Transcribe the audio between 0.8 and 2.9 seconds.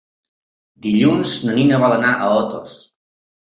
Dilluns na Nina vol anar a Otos.